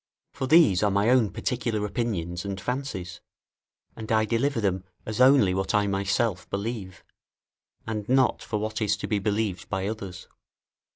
[0.33, 3.21] For these are my own particular opinions and fancies,
[3.95, 7.03] and I deliver them as only what I myself believe,
[7.85, 10.27] and not for what is to be believed by others.